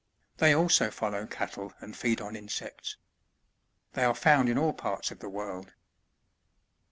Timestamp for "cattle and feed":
1.27-2.21